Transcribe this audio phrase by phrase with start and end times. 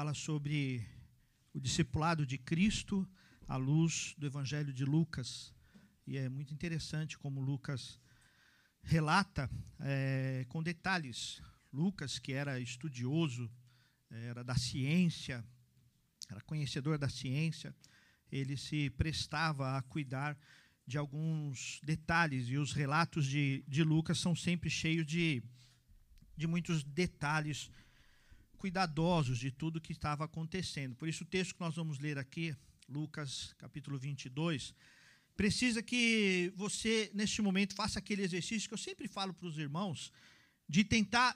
[0.00, 0.82] fala sobre
[1.52, 3.06] o discipulado de Cristo
[3.46, 5.52] à luz do Evangelho de Lucas.
[6.06, 8.00] E é muito interessante como Lucas
[8.82, 11.42] relata é, com detalhes.
[11.70, 13.50] Lucas, que era estudioso,
[14.10, 15.44] era da ciência,
[16.30, 17.76] era conhecedor da ciência,
[18.32, 20.34] ele se prestava a cuidar
[20.86, 25.42] de alguns detalhes, e os relatos de, de Lucas são sempre cheios de,
[26.38, 27.70] de muitos detalhes
[28.60, 30.94] cuidadosos de tudo que estava acontecendo.
[30.94, 32.54] Por isso, o texto que nós vamos ler aqui,
[32.86, 34.74] Lucas capítulo 22,
[35.34, 40.12] precisa que você, neste momento, faça aquele exercício que eu sempre falo para os irmãos,
[40.68, 41.34] de tentar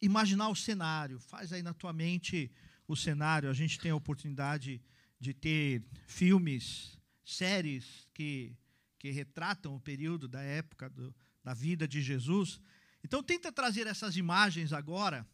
[0.00, 1.18] imaginar o cenário.
[1.18, 2.48] Faz aí na tua mente
[2.86, 3.50] o cenário.
[3.50, 4.80] A gente tem a oportunidade
[5.18, 8.56] de ter filmes, séries que,
[9.00, 12.60] que retratam o período da época do, da vida de Jesus.
[13.02, 15.26] Então, tenta trazer essas imagens agora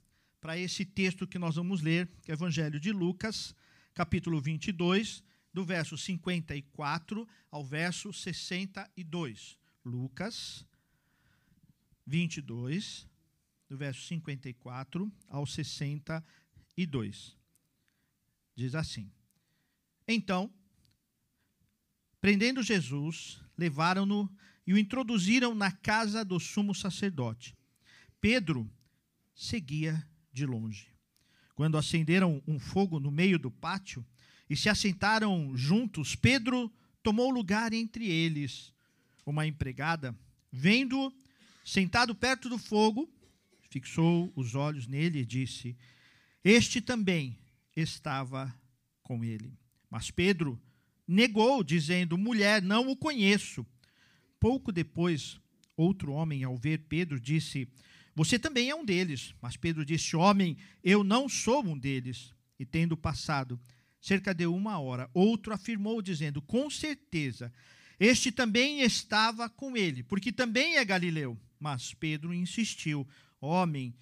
[0.42, 3.54] para esse texto que nós vamos ler, que é o Evangelho de Lucas,
[3.94, 5.22] capítulo 22,
[5.54, 9.56] do verso 54 ao verso 62.
[9.84, 10.66] Lucas
[12.04, 13.08] 22,
[13.68, 17.38] do verso 54 ao 62.
[18.56, 19.12] Diz assim:
[20.08, 20.52] Então,
[22.20, 24.28] prendendo Jesus, levaram-no
[24.66, 27.56] e o introduziram na casa do sumo sacerdote.
[28.20, 28.68] Pedro
[29.36, 30.88] seguia de longe.
[31.54, 34.04] Quando acenderam um fogo no meio do pátio
[34.48, 38.72] e se assentaram juntos, Pedro tomou lugar entre eles.
[39.24, 40.16] Uma empregada,
[40.50, 41.12] vendo
[41.64, 43.08] sentado perto do fogo,
[43.70, 45.76] fixou os olhos nele e disse:
[46.42, 47.38] Este também
[47.76, 48.52] estava
[49.02, 49.56] com ele.
[49.88, 50.60] Mas Pedro
[51.06, 53.64] negou, dizendo: Mulher, não o conheço.
[54.40, 55.38] Pouco depois,
[55.76, 57.68] outro homem, ao ver Pedro, disse:
[58.14, 59.34] você também é um deles.
[59.40, 62.32] Mas Pedro disse: Homem, eu não sou um deles.
[62.58, 63.58] E tendo passado
[64.00, 67.52] cerca de uma hora, outro afirmou, dizendo: Com certeza,
[67.98, 71.38] este também estava com ele, porque também é galileu.
[71.58, 73.06] Mas Pedro insistiu:
[73.40, 73.94] Homem,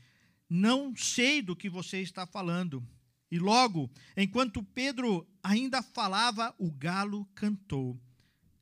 [0.48, 2.86] não sei do que você está falando.
[3.30, 8.00] E logo, enquanto Pedro ainda falava, o galo cantou.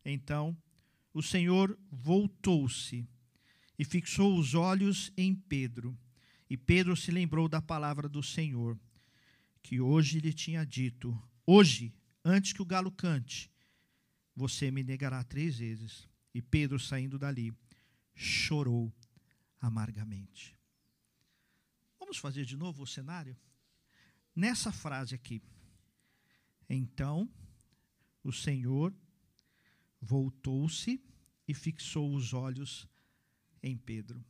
[0.04, 0.56] Então
[1.14, 3.08] o Senhor voltou-se
[3.78, 5.96] e fixou os olhos em Pedro.
[6.50, 8.78] E Pedro se lembrou da palavra do Senhor,
[9.62, 11.16] que hoje lhe tinha dito:
[11.46, 11.94] Hoje,
[12.24, 13.50] antes que o galo cante,
[14.34, 16.08] você me negará três vezes.
[16.34, 17.52] E Pedro, saindo dali,
[18.14, 18.92] chorou
[19.60, 20.56] amargamente.
[21.98, 23.36] Vamos fazer de novo o cenário?
[24.34, 25.42] Nessa frase aqui.
[26.68, 27.28] Então,
[28.22, 28.94] o Senhor
[30.00, 31.02] voltou-se
[31.46, 32.86] e fixou os olhos
[33.62, 34.24] em Pedro.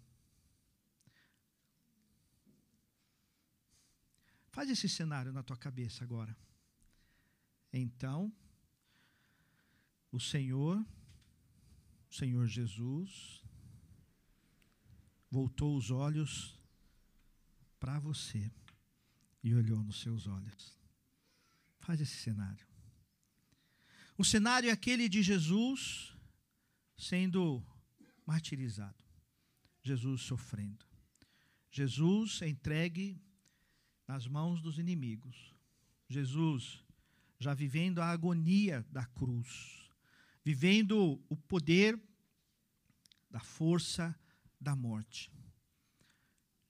[4.51, 6.37] Faz esse cenário na tua cabeça agora.
[7.73, 8.33] Então,
[10.11, 10.85] o Senhor,
[12.11, 13.45] o Senhor Jesus,
[15.31, 16.59] voltou os olhos
[17.79, 18.51] para você
[19.45, 20.79] e olhou nos seus olhos.
[21.79, 22.67] Faz esse cenário.
[24.17, 26.13] O cenário é aquele de Jesus
[26.97, 27.65] sendo
[28.27, 29.08] martirizado.
[29.89, 30.85] Jesus sofrendo.
[31.71, 33.19] Jesus entregue
[34.07, 35.55] nas mãos dos inimigos.
[36.07, 36.85] Jesus
[37.39, 39.89] já vivendo a agonia da cruz,
[40.45, 41.99] vivendo o poder
[43.31, 44.15] da força
[44.61, 45.31] da morte.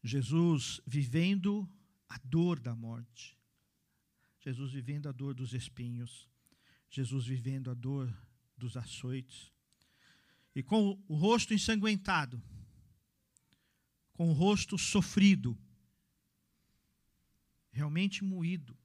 [0.02, 1.68] Jesus vivendo
[2.08, 3.36] a dor da morte.
[4.38, 6.28] Jesus vivendo a dor dos espinhos.
[6.88, 8.16] Jesus vivendo a dor
[8.56, 9.52] dos açoites.
[10.54, 12.40] E com o rosto ensanguentado,
[14.18, 15.56] com o rosto sofrido,
[17.70, 18.76] realmente moído.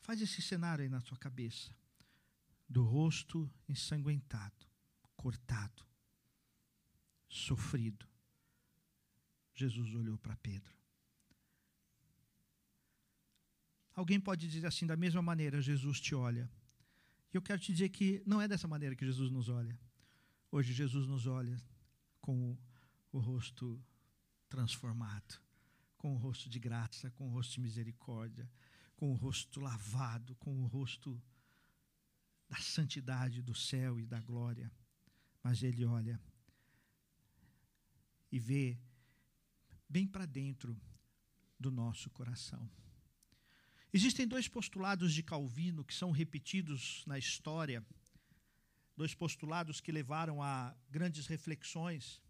[0.00, 1.76] Faz esse cenário aí na sua cabeça.
[2.66, 4.66] Do rosto ensanguentado,
[5.14, 5.84] cortado,
[7.28, 8.08] sofrido.
[9.54, 10.74] Jesus olhou para Pedro.
[13.94, 16.50] Alguém pode dizer assim, da mesma maneira, Jesus te olha.
[17.30, 19.78] E eu quero te dizer que não é dessa maneira que Jesus nos olha.
[20.50, 21.62] Hoje, Jesus nos olha
[22.22, 22.58] com o,
[23.12, 23.78] o rosto
[24.48, 25.40] transformado,
[25.96, 28.50] com o rosto de graça, com o rosto de misericórdia,
[28.96, 31.20] com o rosto lavado, com o rosto
[32.48, 34.70] da santidade do céu e da glória.
[35.42, 36.20] Mas ele olha
[38.30, 38.78] e vê
[39.88, 40.80] bem para dentro
[41.58, 42.68] do nosso coração.
[43.92, 47.84] Existem dois postulados de Calvino que são repetidos na história,
[48.96, 52.20] dois postulados que levaram a grandes reflexões.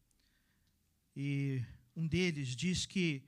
[1.16, 1.64] E
[1.96, 3.22] um deles diz que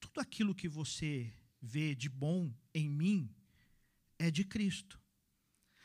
[0.00, 3.34] tudo aquilo que você vê de bom em mim
[4.18, 5.00] é de Cristo.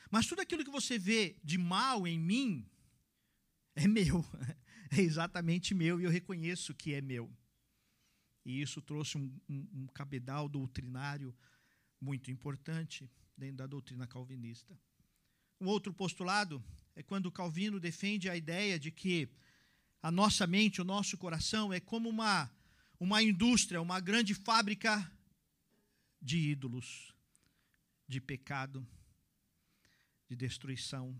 [0.09, 2.69] Mas tudo aquilo que você vê de mal em mim
[3.75, 4.25] é meu,
[4.91, 7.31] é exatamente meu e eu reconheço que é meu.
[8.45, 11.35] E isso trouxe um, um, um cabedal doutrinário
[11.99, 14.79] muito importante dentro da doutrina calvinista.
[15.59, 16.63] Um outro postulado
[16.95, 19.29] é quando Calvino defende a ideia de que
[20.07, 22.49] a nossa mente, o nosso coração é como uma,
[22.97, 25.11] uma indústria, uma grande fábrica
[26.21, 27.13] de ídolos,
[28.07, 28.87] de pecado,
[30.29, 31.13] de destruição,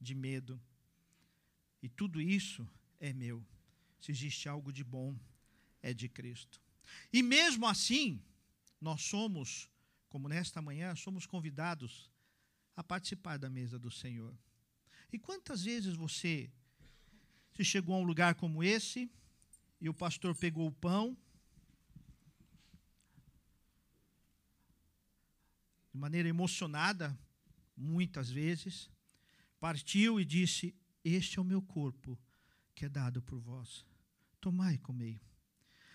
[0.00, 0.58] de medo.
[1.82, 2.66] E tudo isso
[2.98, 3.44] é meu.
[4.00, 5.14] Se existe algo de bom,
[5.82, 6.58] é de Cristo.
[7.12, 8.18] E mesmo assim,
[8.80, 9.68] nós somos,
[10.08, 12.10] como nesta manhã, somos convidados
[12.74, 14.34] a participar da mesa do Senhor.
[15.12, 16.50] E quantas vezes você
[17.52, 19.10] se chegou a um lugar como esse
[19.80, 21.16] e o pastor pegou o pão
[25.92, 27.16] de maneira emocionada,
[27.76, 28.90] muitas vezes,
[29.60, 32.18] partiu e disse: Este é o meu corpo
[32.74, 33.84] que é dado por vós.
[34.40, 35.20] Tomai e comei.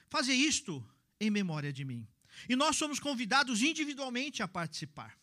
[0.07, 0.87] Fazer isto
[1.19, 2.07] em memória de mim.
[2.47, 5.19] E nós somos convidados individualmente a participar.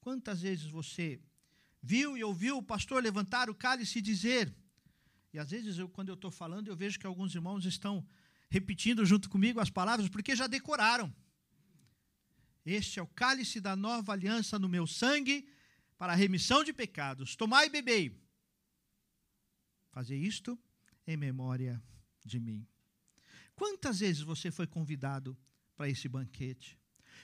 [0.00, 1.20] Quantas vezes você
[1.82, 4.54] viu e ouviu o pastor levantar o cálice e dizer,
[5.32, 8.06] e às vezes eu, quando eu estou falando, eu vejo que alguns irmãos estão
[8.50, 11.14] repetindo junto comigo as palavras, porque já decoraram.
[12.64, 15.48] Este é o cálice da nova aliança no meu sangue,
[15.98, 17.34] para a remissão de pecados.
[17.34, 18.16] Tomai e bebei.
[19.90, 20.58] Fazer isto
[21.06, 21.82] em memória
[22.24, 22.66] de mim.
[23.54, 25.36] Quantas vezes você foi convidado
[25.76, 26.78] para esse banquete?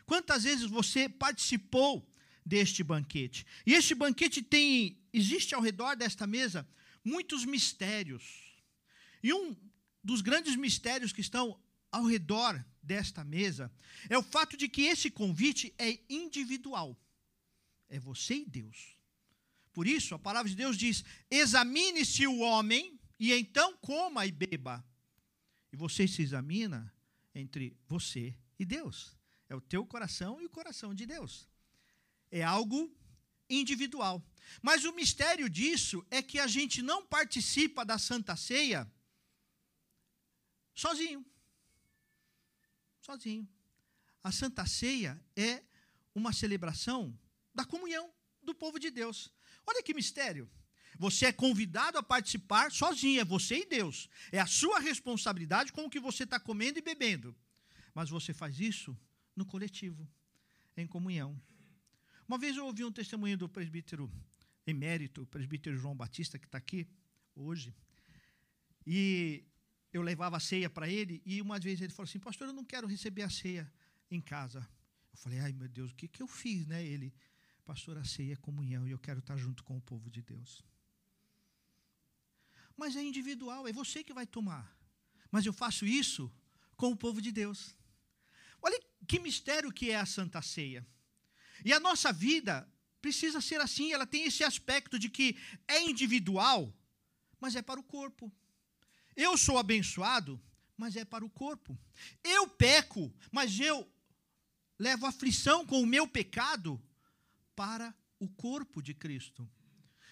[0.05, 2.07] Quantas vezes você participou
[2.45, 3.47] deste banquete?
[3.67, 6.69] E este banquete tem, existe ao redor desta mesa
[7.05, 8.63] muitos mistérios.
[9.23, 9.57] E um
[10.03, 11.59] dos grandes mistérios que estão
[11.91, 13.73] ao redor desta mesa
[14.09, 16.99] é o fato de que esse convite é individual.
[17.89, 18.97] É você e Deus.
[19.73, 24.85] Por isso, a palavra de Deus diz: examine-se o homem e então coma e beba.
[25.73, 26.93] E você se examina
[27.35, 29.17] entre você e Deus.
[29.49, 31.49] É o teu coração e o coração de Deus.
[32.35, 32.93] É algo
[33.49, 34.21] individual.
[34.61, 38.91] Mas o mistério disso é que a gente não participa da Santa Ceia
[40.75, 41.25] sozinho.
[43.01, 43.49] Sozinho.
[44.21, 45.63] A Santa Ceia é
[46.13, 47.17] uma celebração
[47.55, 49.33] da comunhão do povo de Deus.
[49.65, 50.51] Olha que mistério.
[50.99, 54.09] Você é convidado a participar sozinho, é você e Deus.
[54.33, 57.33] É a sua responsabilidade com o que você está comendo e bebendo.
[57.95, 58.99] Mas você faz isso
[59.37, 60.09] no coletivo,
[60.77, 61.41] em comunhão.
[62.27, 64.11] Uma vez eu ouvi um testemunho do presbítero
[64.67, 66.89] emérito, o presbítero João Batista, que está aqui
[67.35, 67.75] hoje,
[68.87, 69.45] e
[69.93, 72.65] eu levava a ceia para ele, e uma vez ele falou assim: Pastor, eu não
[72.65, 73.71] quero receber a ceia
[74.11, 74.67] em casa.
[75.13, 76.85] Eu falei: Ai meu Deus, o que, que eu fiz, né?
[76.85, 77.13] Ele,
[77.65, 80.65] Pastor, a ceia é comunhão e eu quero estar junto com o povo de Deus
[82.77, 84.77] mas é individual, é você que vai tomar.
[85.31, 86.33] Mas eu faço isso
[86.77, 87.77] com o povo de Deus.
[88.61, 90.87] Olha que mistério que é a Santa Ceia.
[91.65, 92.69] E a nossa vida
[93.01, 96.75] precisa ser assim, ela tem esse aspecto de que é individual,
[97.41, 98.33] mas é para o corpo.
[99.17, 100.41] Eu sou abençoado,
[100.77, 101.79] mas é para o corpo.
[102.23, 103.89] Eu peco, mas eu
[104.79, 106.83] levo aflição com o meu pecado
[107.55, 109.49] para o corpo de Cristo.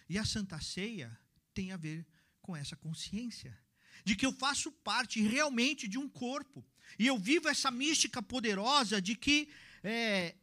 [0.09, 1.19] E a Santa Ceia
[1.55, 2.07] tem a ver
[2.41, 3.59] com essa consciência
[4.05, 6.65] de que eu faço parte realmente de um corpo.
[6.99, 9.49] E eu vivo essa mística poderosa de que
[9.83, 10.35] é,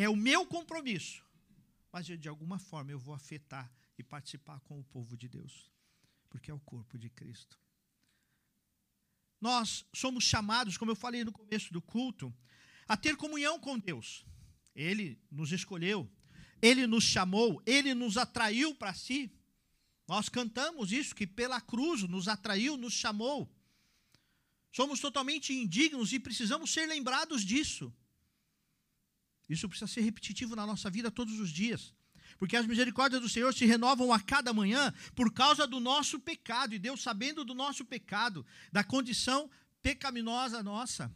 [0.00, 1.24] é o meu compromisso,
[1.90, 5.72] mas de alguma forma eu vou afetar e participar com o povo de Deus,
[6.30, 7.58] porque é o corpo de Cristo.
[9.40, 12.32] Nós somos chamados, como eu falei no começo do culto,
[12.86, 14.24] a ter comunhão com Deus.
[14.72, 16.08] Ele nos escolheu,
[16.62, 19.32] ele nos chamou, ele nos atraiu para si.
[20.06, 23.52] Nós cantamos isso, que pela cruz nos atraiu, nos chamou.
[24.70, 27.92] Somos totalmente indignos e precisamos ser lembrados disso.
[29.48, 31.94] Isso precisa ser repetitivo na nossa vida todos os dias.
[32.38, 36.74] Porque as misericórdias do Senhor se renovam a cada manhã por causa do nosso pecado.
[36.74, 39.50] E Deus, sabendo do nosso pecado, da condição
[39.82, 41.12] pecaminosa nossa,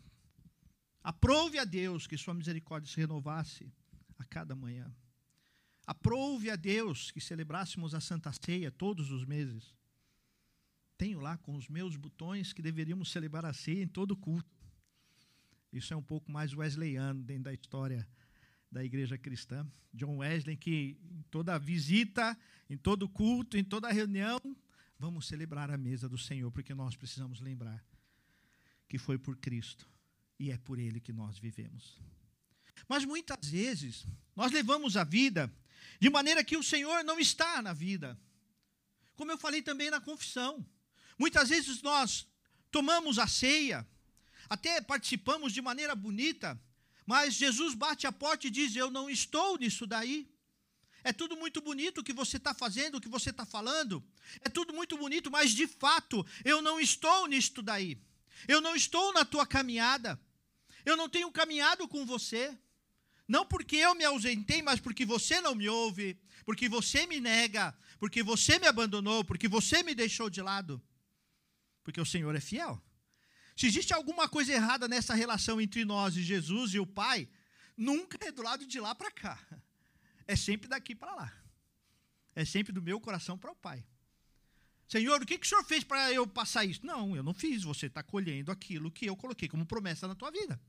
[1.03, 3.73] aprove a Deus que Sua misericórdia se renovasse
[4.19, 4.93] a cada manhã.
[5.87, 9.75] Aprove a Deus que celebrássemos a Santa Ceia todos os meses.
[10.97, 14.51] Tenho lá com os meus botões que deveríamos celebrar a ceia em todo culto.
[15.73, 18.07] Isso é um pouco mais wesleyano dentro da história
[18.73, 19.71] da igreja cristã.
[19.93, 22.37] John Wesley, que em toda visita,
[22.71, 24.41] em todo culto, em toda reunião,
[24.99, 27.85] vamos celebrar a mesa do Senhor, porque nós precisamos lembrar
[28.89, 29.87] que foi por Cristo
[30.39, 32.01] e é por ele que nós vivemos.
[32.89, 35.53] Mas muitas vezes nós levamos a vida
[36.01, 38.19] de maneira que o Senhor não está na vida.
[39.15, 40.67] Como eu falei também na confissão.
[41.19, 42.27] Muitas vezes nós
[42.71, 43.87] tomamos a ceia,
[44.49, 46.59] até participamos de maneira bonita,
[47.13, 50.27] mas Jesus bate a porta e diz: Eu não estou nisso daí.
[51.05, 54.03] É tudo muito bonito o que você está fazendo, o que você está falando.
[54.41, 57.99] É tudo muito bonito, mas de fato eu não estou nisto daí.
[58.49, 60.19] Eu não estou na tua caminhada.
[60.87, 62.57] Eu não tenho caminhado com você.
[63.29, 67.77] Não porque eu me ausentei, mas porque você não me ouve, porque você me nega,
[67.99, 70.81] porque você me abandonou, porque você me deixou de lado.
[71.85, 72.83] Porque o Senhor é fiel.
[73.57, 77.29] Se existe alguma coisa errada nessa relação entre nós e Jesus e o Pai,
[77.77, 79.39] nunca é do lado de lá para cá.
[80.27, 81.33] É sempre daqui para lá.
[82.35, 83.85] É sempre do meu coração para o Pai.
[84.89, 86.85] Senhor, o que, que o Senhor fez para eu passar isso?
[86.85, 87.63] Não, eu não fiz.
[87.63, 90.61] Você está colhendo aquilo que eu coloquei como promessa na tua vida.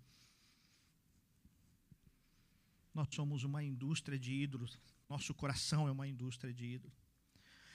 [2.94, 4.80] Nós somos uma indústria de ídolos.
[5.10, 6.98] Nosso coração é uma indústria de ídolos.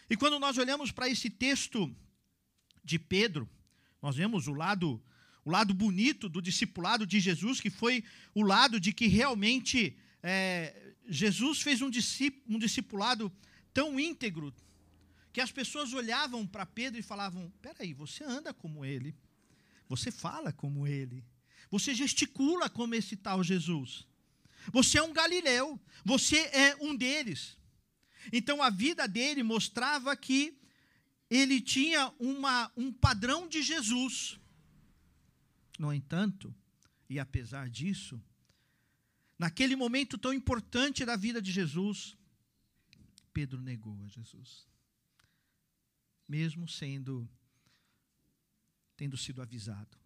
[0.09, 1.95] E quando nós olhamos para esse texto
[2.83, 3.49] de Pedro,
[4.01, 5.03] nós vemos o lado,
[5.45, 10.95] o lado bonito do discipulado de Jesus, que foi o lado de que realmente é,
[11.09, 11.91] Jesus fez um,
[12.49, 13.33] um discipulado
[13.73, 14.55] tão íntegro
[15.33, 19.15] que as pessoas olhavam para Pedro e falavam: peraí, você anda como ele,
[19.89, 21.25] você fala como ele,
[21.71, 24.07] você gesticula como esse tal Jesus.
[24.73, 27.57] Você é um galileu, você é um deles.
[28.33, 30.58] Então a vida dele mostrava que
[31.31, 34.39] ele tinha uma, um padrão de Jesus.
[35.79, 36.55] No entanto,
[37.09, 38.21] e apesar disso,
[39.39, 42.17] naquele momento tão importante da vida de Jesus,
[43.33, 44.67] Pedro negou a Jesus.
[46.27, 47.29] Mesmo sendo
[48.97, 49.97] tendo sido avisado.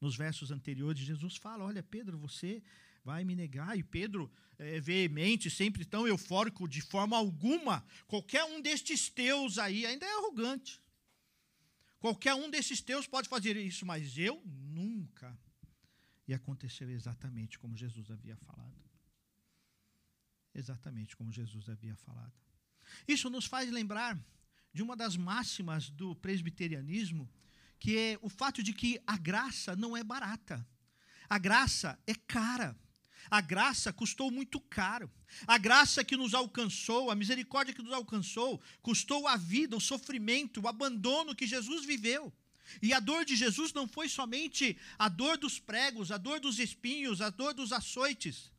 [0.00, 2.62] Nos versos anteriores, Jesus fala: Olha, Pedro, você
[3.04, 3.78] vai me negar.
[3.78, 7.84] E Pedro é veemente, sempre tão eufórico, de forma alguma.
[8.06, 10.82] Qualquer um destes teus aí ainda é arrogante.
[11.98, 15.38] Qualquer um desses teus pode fazer isso, mas eu nunca.
[16.26, 18.82] E aconteceu exatamente como Jesus havia falado.
[20.54, 22.32] Exatamente como Jesus havia falado.
[23.06, 24.18] Isso nos faz lembrar
[24.72, 27.30] de uma das máximas do presbiterianismo,
[27.78, 30.66] que é o fato de que a graça não é barata.
[31.28, 32.76] A graça é cara.
[33.30, 35.10] A graça custou muito caro.
[35.46, 40.60] A graça que nos alcançou, a misericórdia que nos alcançou, custou a vida, o sofrimento,
[40.60, 42.32] o abandono que Jesus viveu.
[42.80, 46.58] E a dor de Jesus não foi somente a dor dos pregos, a dor dos
[46.58, 48.50] espinhos, a dor dos açoites,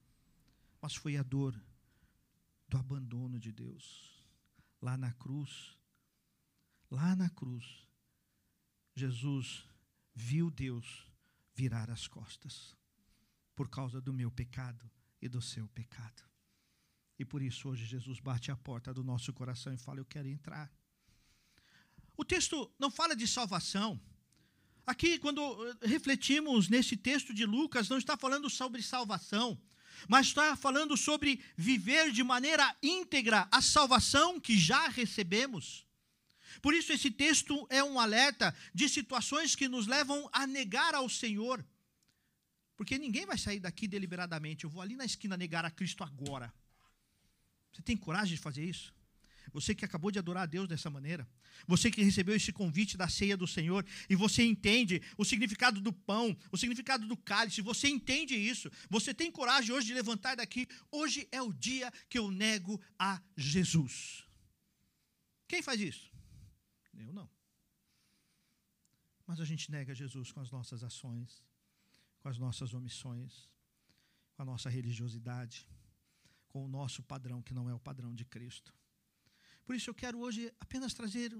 [0.81, 1.59] mas foi a dor
[2.67, 4.13] do abandono de Deus.
[4.81, 5.75] Lá na cruz,
[6.91, 7.65] lá na cruz,
[8.95, 9.63] Jesus
[10.13, 11.07] viu Deus
[11.55, 12.75] virar as costas
[13.55, 14.89] por causa do meu pecado
[15.21, 16.23] e do seu pecado.
[17.17, 20.27] E por isso hoje Jesus bate a porta do nosso coração e fala: Eu quero
[20.27, 20.71] entrar.
[22.17, 23.99] O texto não fala de salvação.
[24.85, 29.59] Aqui, quando eh, refletimos nesse texto de Lucas, não está falando sobre salvação,
[30.07, 35.85] mas está falando sobre viver de maneira íntegra a salvação que já recebemos.
[36.61, 41.09] Por isso, esse texto é um alerta de situações que nos levam a negar ao
[41.09, 41.65] Senhor
[42.75, 44.63] porque ninguém vai sair daqui deliberadamente.
[44.63, 46.53] Eu vou ali na esquina negar a Cristo agora.
[47.71, 48.93] Você tem coragem de fazer isso?
[49.53, 51.27] Você que acabou de adorar a Deus dessa maneira,
[51.67, 55.93] você que recebeu esse convite da ceia do Senhor e você entende o significado do
[55.93, 60.67] pão, o significado do cálice, você entende isso, você tem coragem hoje de levantar daqui.
[60.91, 64.25] Hoje é o dia que eu nego a Jesus.
[65.47, 66.11] Quem faz isso?
[66.93, 67.29] Eu não.
[69.27, 71.43] Mas a gente nega Jesus com as nossas ações,
[72.25, 73.47] com as nossas omissões,
[74.33, 75.69] com a nossa religiosidade,
[76.47, 78.73] com o nosso padrão que não é o padrão de Cristo.
[79.63, 81.37] Por isso eu quero hoje apenas trazer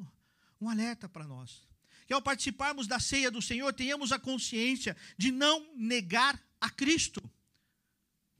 [0.62, 1.68] um alerta para nós.
[2.06, 7.20] Que ao participarmos da ceia do Senhor, tenhamos a consciência de não negar a Cristo.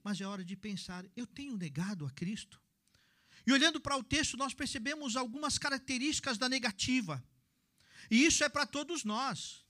[0.04, 2.62] Mas é hora de pensar: eu tenho negado a Cristo?
[3.48, 7.24] E olhando para o texto, nós percebemos algumas características da negativa.
[8.12, 9.65] E isso é para todos nós.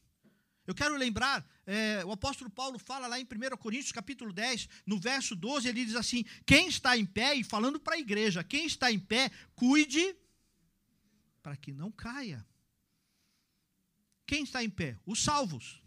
[0.67, 5.00] Eu quero lembrar, é, o apóstolo Paulo fala lá em 1 Coríntios capítulo 10, no
[5.00, 8.65] verso 12, ele diz assim: quem está em pé, e falando para a igreja, quem
[8.65, 10.15] está em pé, cuide
[11.43, 12.45] para que não caia.
[14.25, 14.98] Quem está em pé?
[15.05, 15.79] Os salvos.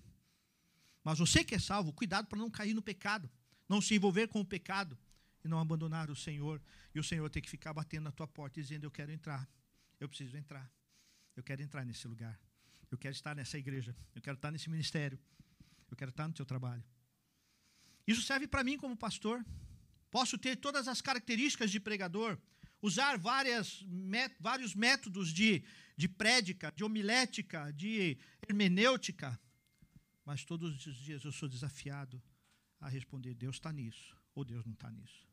[1.02, 3.28] Mas você que é salvo, cuidado para não cair no pecado,
[3.68, 4.96] não se envolver com o pecado
[5.44, 6.62] e não abandonar o Senhor.
[6.94, 9.48] E o Senhor ter que ficar batendo na tua porta dizendo: Eu quero entrar,
[9.98, 10.70] eu preciso entrar,
[11.34, 12.38] eu quero entrar nesse lugar.
[12.90, 13.94] Eu quero estar nessa igreja.
[14.14, 15.18] Eu quero estar nesse ministério.
[15.90, 16.84] Eu quero estar no teu trabalho.
[18.06, 19.44] Isso serve para mim como pastor.
[20.10, 22.38] Posso ter todas as características de pregador,
[22.80, 25.62] usar várias, met, vários métodos de,
[25.96, 28.18] de prédica, de homilética, de
[28.48, 29.38] hermenêutica,
[30.24, 32.22] mas todos os dias eu sou desafiado
[32.80, 35.26] a responder: Deus está nisso, ou Deus não está nisso.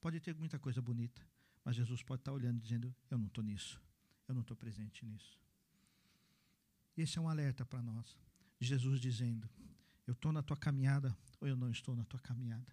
[0.00, 1.24] Pode ter muita coisa bonita,
[1.64, 3.80] mas Jesus pode estar olhando dizendo: Eu não estou nisso,
[4.26, 5.38] eu não estou presente nisso.
[6.96, 8.16] Esse é um alerta para nós.
[8.60, 9.48] Jesus dizendo:
[10.06, 12.72] Eu estou na tua caminhada ou eu não estou na tua caminhada.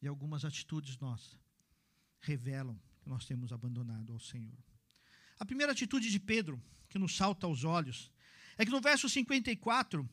[0.00, 1.38] E algumas atitudes nossas
[2.20, 4.56] revelam que nós temos abandonado ao Senhor.
[5.38, 8.12] A primeira atitude de Pedro, que nos salta aos olhos,
[8.58, 10.08] é que no verso 54,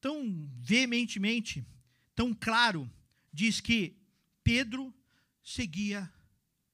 [0.00, 1.66] tão veementemente,
[2.14, 2.90] tão claro,
[3.32, 3.96] diz que
[4.42, 4.94] Pedro
[5.42, 6.10] seguia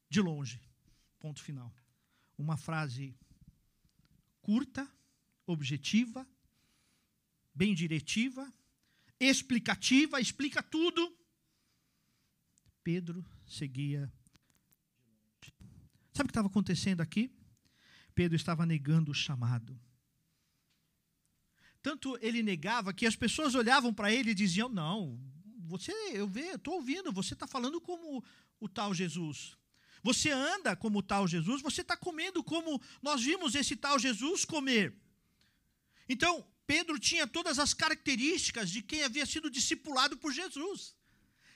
[0.08, 0.60] de longe.
[1.18, 1.72] Ponto final.
[2.36, 3.14] Uma frase
[4.40, 4.90] curta,
[5.46, 6.26] objetiva,
[7.54, 8.52] bem diretiva,
[9.18, 11.16] explicativa, explica tudo.
[12.82, 14.12] Pedro seguia.
[16.12, 17.30] Sabe o que estava acontecendo aqui?
[18.14, 19.78] Pedro estava negando o chamado.
[21.82, 25.18] Tanto ele negava que as pessoas olhavam para ele e diziam: Não,
[25.66, 28.24] você, eu estou ouvindo, você está falando como
[28.60, 29.56] o tal Jesus.
[30.02, 34.44] Você anda como o tal Jesus, você está comendo como nós vimos esse tal Jesus
[34.44, 34.94] comer.
[36.08, 40.94] Então, Pedro tinha todas as características de quem havia sido discipulado por Jesus.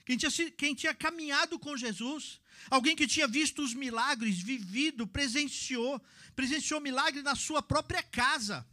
[0.05, 2.39] Quem tinha, quem tinha caminhado com Jesus,
[2.69, 6.01] alguém que tinha visto os milagres, vivido, presenciou,
[6.35, 8.65] presenciou milagre na sua própria casa,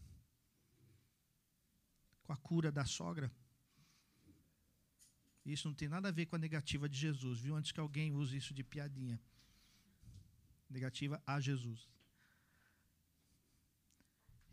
[2.23, 3.33] com a cura da sogra.
[5.45, 7.57] Isso não tem nada a ver com a negativa de Jesus, viu?
[7.57, 9.21] Antes que alguém use isso de piadinha.
[10.71, 11.94] Negativa a Jesus.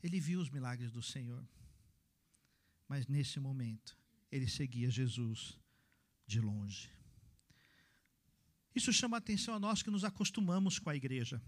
[0.03, 1.45] Ele viu os milagres do Senhor.
[2.87, 3.97] Mas nesse momento,
[4.31, 5.57] ele seguia Jesus
[6.27, 6.89] de longe.
[8.75, 11.41] Isso chama a atenção a nós que nos acostumamos com a igreja.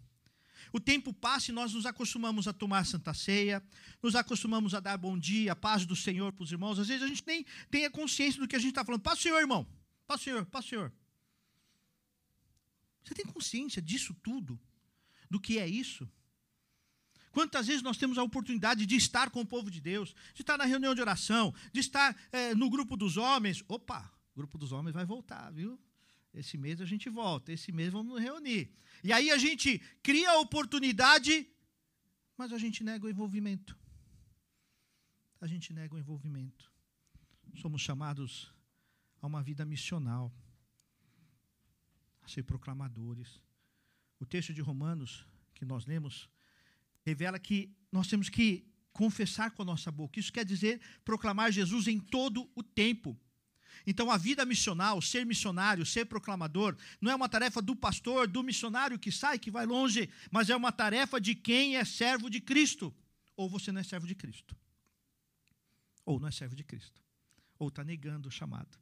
[0.71, 3.63] O tempo passa e nós nos acostumamos a tomar santa ceia,
[4.01, 6.79] nos acostumamos a dar bom dia, a paz do Senhor para os irmãos.
[6.79, 9.01] Às vezes a gente nem tem a consciência do que a gente está falando.
[9.01, 9.67] Paz Senhor, irmão.
[10.07, 10.91] Paz Senhor, paz Senhor.
[13.03, 14.59] Você tem consciência disso tudo?
[15.29, 16.09] Do que é isso?
[17.33, 20.55] Quantas vezes nós temos a oportunidade de estar com o povo de Deus, de estar
[20.55, 23.63] na reunião de oração, de estar é, no grupo dos homens?
[23.67, 25.79] Opa, o grupo dos homens vai voltar, viu?
[26.31, 28.71] Esse mês a gente volta, esse mês vamos nos reunir.
[29.03, 31.47] E aí a gente cria a oportunidade,
[32.37, 33.75] mas a gente nega o envolvimento.
[35.41, 36.71] A gente nega o envolvimento.
[37.55, 38.53] Somos chamados
[39.19, 40.31] a uma vida missional,
[42.21, 43.41] a ser proclamadores.
[44.19, 46.29] O texto de Romanos que nós lemos
[47.05, 50.19] revela que nós temos que confessar com a nossa boca.
[50.19, 53.19] Isso quer dizer proclamar Jesus em todo o tempo.
[53.85, 58.43] Então, a vida missional, ser missionário, ser proclamador, não é uma tarefa do pastor, do
[58.43, 62.39] missionário que sai, que vai longe, mas é uma tarefa de quem é servo de
[62.39, 62.93] Cristo.
[63.35, 64.55] Ou você não é servo de Cristo,
[66.05, 67.01] ou não é servo de Cristo,
[67.57, 68.77] ou está negando o chamado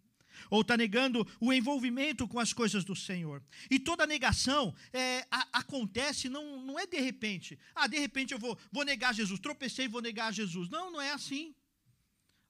[0.49, 3.43] ou está negando o envolvimento com as coisas do Senhor.
[3.69, 7.57] E toda negação é, a, acontece, não, não é de repente.
[7.75, 10.69] Ah, de repente eu vou, vou negar Jesus, tropecei e vou negar Jesus.
[10.69, 11.55] Não, não é assim.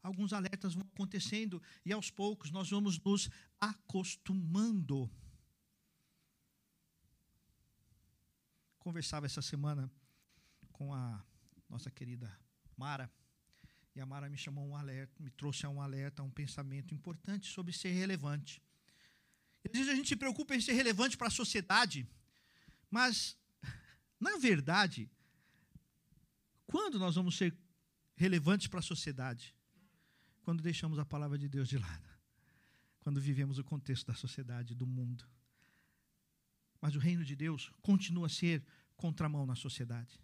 [0.03, 5.09] Alguns alertas vão acontecendo e aos poucos nós vamos nos acostumando.
[8.79, 9.91] Conversava essa semana
[10.71, 11.23] com a
[11.69, 12.35] nossa querida
[12.75, 13.11] Mara
[13.95, 16.93] e a Mara me chamou um alerta, me trouxe a um alerta, a um pensamento
[16.93, 18.61] importante sobre ser relevante.
[19.65, 22.07] Às vezes a gente se preocupa em ser relevante para a sociedade,
[22.89, 23.37] mas,
[24.19, 25.09] na verdade,
[26.65, 27.55] quando nós vamos ser
[28.21, 29.55] relevantes para a sociedade?
[30.43, 32.09] Quando deixamos a palavra de Deus de lado.
[32.99, 35.25] Quando vivemos o contexto da sociedade, do mundo.
[36.79, 38.63] Mas o reino de Deus continua a ser
[38.95, 40.19] contramão na sociedade.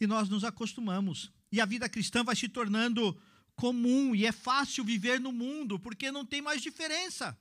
[0.00, 3.20] E nós nos acostumamos e a vida cristã vai se tornando
[3.54, 7.38] comum e é fácil viver no mundo, porque não tem mais diferença.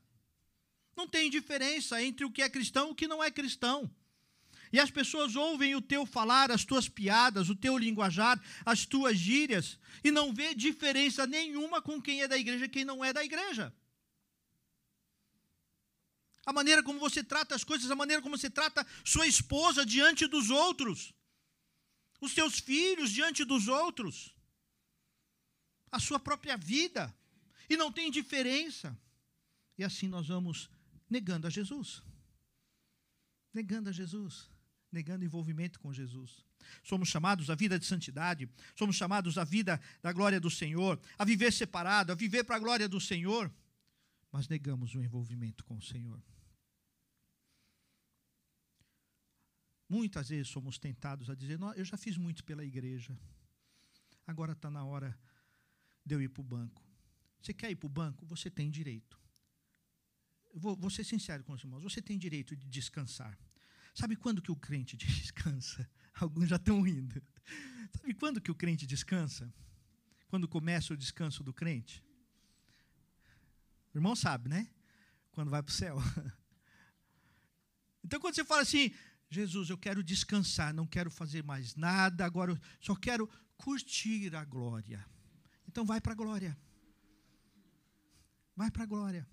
[0.96, 3.90] Não tem diferença entre o que é cristão e o que não é cristão.
[4.72, 9.18] E as pessoas ouvem o teu falar, as tuas piadas, o teu linguajar, as tuas
[9.18, 13.14] gírias, e não vê diferença nenhuma com quem é da igreja e quem não é
[13.14, 13.74] da igreja.
[16.46, 20.28] A maneira como você trata as coisas, a maneira como você trata sua esposa diante
[20.28, 21.14] dos outros
[22.22, 24.36] os seus filhos diante dos outros,
[25.92, 27.14] a sua própria vida,
[27.70, 28.98] e não tem diferença.
[29.78, 30.70] E assim nós vamos
[31.10, 32.02] negando a Jesus.
[33.54, 34.50] Negando a Jesus,
[34.92, 36.46] negando envolvimento com Jesus.
[36.84, 41.26] Somos chamados à vida de santidade, somos chamados à vida da glória do Senhor, a
[41.26, 43.52] viver separado, a viver para a glória do Senhor.
[44.32, 46.22] mas negamos o envolvimento com o Senhor.
[49.90, 53.18] Muitas vezes somos tentados a dizer: Eu já fiz muito pela igreja,
[54.28, 55.20] agora está na hora
[56.06, 56.88] de eu ir para o banco.
[57.42, 58.24] Você quer ir para o banco?
[58.28, 59.20] Você tem direito.
[60.54, 63.38] Vou, vou ser sincero com os irmãos: você tem direito de descansar.
[63.96, 65.90] Sabe quando que o crente descansa?
[66.14, 67.22] Alguns já estão rindo.
[68.00, 69.52] Sabe quando que o crente descansa?
[70.28, 72.04] Quando começa o descanso do crente?
[73.94, 74.70] O irmão sabe, né?
[75.32, 75.98] Quando vai para o céu.
[78.02, 78.94] Então, quando você fala assim,
[79.30, 84.44] Jesus, eu quero descansar, não quero fazer mais nada, agora eu só quero curtir a
[84.44, 85.06] glória.
[85.68, 86.58] Então, vai para a glória.
[88.56, 89.28] Vai para a glória.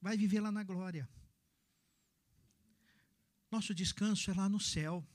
[0.00, 1.08] Vai viver lá na glória.
[3.50, 5.06] Nosso descanso é lá no céu.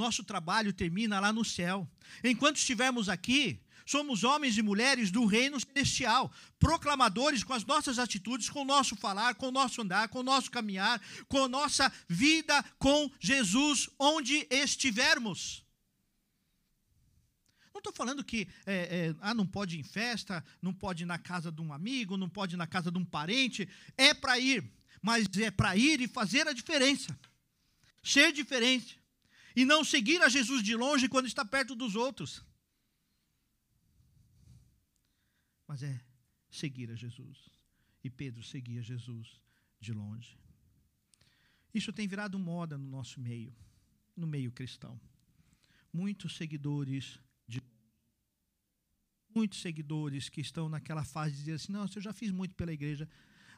[0.00, 1.86] Nosso trabalho termina lá no céu.
[2.24, 8.48] Enquanto estivermos aqui, somos homens e mulheres do reino celestial, proclamadores com as nossas atitudes,
[8.48, 11.92] com o nosso falar, com o nosso andar, com o nosso caminhar, com a nossa
[12.08, 15.62] vida com Jesus, onde estivermos.
[17.74, 21.06] Não estou falando que é, é, ah, não pode ir em festa, não pode ir
[21.06, 23.68] na casa de um amigo, não pode ir na casa de um parente.
[23.98, 24.64] É para ir,
[25.02, 27.14] mas é para ir e fazer a diferença
[28.02, 28.99] ser diferente
[29.54, 32.44] e não seguir a Jesus de longe quando está perto dos outros.
[35.66, 36.00] Mas é
[36.50, 37.48] seguir a Jesus.
[38.02, 39.40] E Pedro seguia Jesus
[39.80, 40.38] de longe.
[41.72, 43.54] Isso tem virado moda no nosso meio,
[44.16, 45.00] no meio cristão.
[45.92, 47.62] Muitos seguidores de
[49.34, 52.72] muitos seguidores que estão naquela fase de dizer assim: "Não, eu já fiz muito pela
[52.72, 53.08] igreja,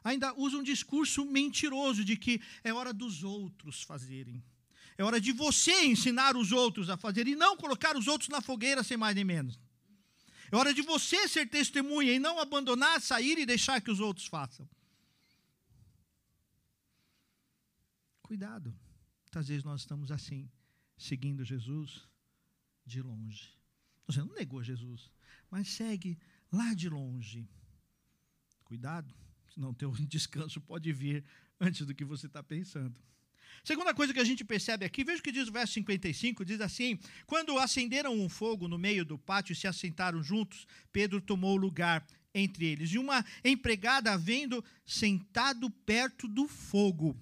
[0.03, 4.43] ainda usa um discurso mentiroso de que é hora dos outros fazerem.
[4.97, 8.41] É hora de você ensinar os outros a fazer e não colocar os outros na
[8.41, 9.59] fogueira sem mais nem menos.
[10.51, 14.27] É hora de você ser testemunha e não abandonar, sair e deixar que os outros
[14.27, 14.69] façam.
[18.21, 18.73] Cuidado.
[19.23, 20.49] Muitas vezes nós estamos assim,
[20.95, 22.07] seguindo Jesus
[22.85, 23.49] de longe.
[24.05, 25.09] Você não negou Jesus,
[25.49, 26.19] mas segue
[26.51, 27.49] lá de longe.
[28.63, 29.13] Cuidado
[29.53, 31.23] senão teu descanso pode vir
[31.59, 32.99] antes do que você está pensando.
[33.63, 36.61] Segunda coisa que a gente percebe aqui, veja o que diz o verso 55, diz
[36.61, 41.55] assim: Quando acenderam um fogo no meio do pátio e se assentaram juntos, Pedro tomou
[41.55, 42.91] lugar entre eles.
[42.91, 47.15] E uma empregada, vendo sentado perto do fogo,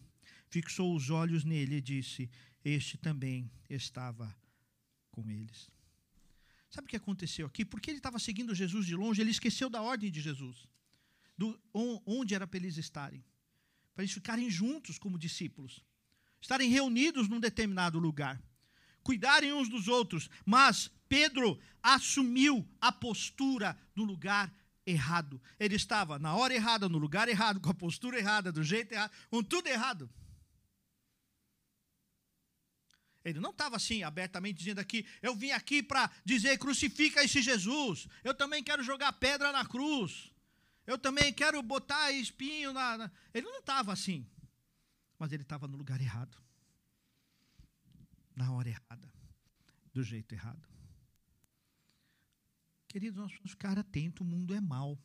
[0.50, 2.30] fixou os olhos nele e disse:
[2.64, 4.36] Este também estava
[5.10, 5.70] com eles.
[6.70, 7.66] Sabe o que aconteceu aqui?
[7.66, 10.70] Porque ele estava seguindo Jesus de longe, ele esqueceu da ordem de Jesus
[11.42, 11.60] do,
[12.06, 13.24] onde era para eles estarem.
[13.94, 15.84] Para eles ficarem juntos como discípulos.
[16.42, 18.42] Estarem reunidos num determinado lugar.
[19.04, 20.30] Cuidarem uns dos outros.
[20.46, 24.54] Mas Pedro assumiu a postura no lugar
[24.86, 25.42] errado.
[25.60, 29.12] Ele estava na hora errada, no lugar errado, com a postura errada, do jeito errado,
[29.30, 30.10] com tudo errado.
[33.24, 38.08] Ele não estava assim, abertamente dizendo aqui: eu vim aqui para dizer crucifica esse Jesus.
[38.24, 40.32] Eu também quero jogar pedra na cruz.
[40.88, 42.98] Eu também quero botar espinho na.
[42.98, 43.12] na...
[43.34, 44.28] Ele não estava assim.
[45.22, 46.36] Mas ele estava no lugar errado.
[48.36, 49.14] Na hora errada.
[49.94, 50.68] Do jeito errado.
[52.88, 55.00] Queridos, nós vamos ficar atentos: o mundo é mau.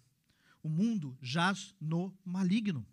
[0.63, 2.87] O mundo jaz no maligno.